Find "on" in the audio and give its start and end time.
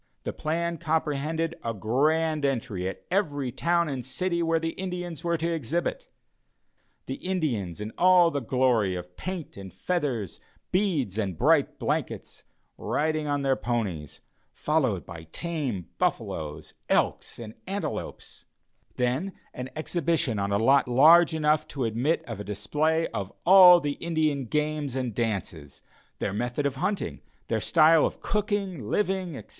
13.27-13.43, 20.39-20.51